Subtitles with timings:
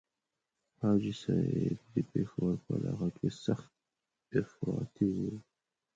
[0.81, 3.71] حاجي صاحب د پېښور په علاقه کې سخت
[4.41, 5.33] افراطي وو.